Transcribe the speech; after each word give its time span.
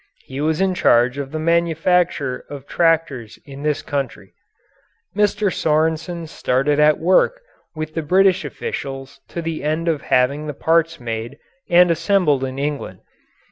He 0.25 0.41
was 0.41 0.59
in 0.61 0.73
charge 0.73 1.19
of 1.19 1.31
the 1.31 1.37
manufacture 1.37 2.43
of 2.49 2.65
tractors 2.65 3.37
in 3.45 3.61
this 3.61 3.83
country. 3.83 4.33
Mr. 5.15 5.53
Sorensen 5.53 6.25
started 6.27 6.79
at 6.79 6.97
work 6.97 7.39
with 7.75 7.93
the 7.93 8.01
British 8.01 8.43
officials 8.43 9.21
to 9.27 9.43
the 9.43 9.63
end 9.63 9.87
of 9.87 10.01
having 10.01 10.47
the 10.47 10.55
parts 10.55 10.99
made 10.99 11.37
and 11.69 11.91
assembled 11.91 12.43
in 12.43 12.57
England. 12.57 13.01